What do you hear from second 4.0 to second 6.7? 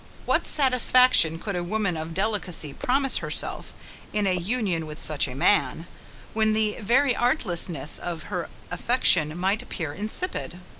in a union with such a man, when